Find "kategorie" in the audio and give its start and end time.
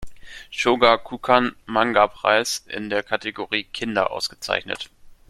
3.03-3.65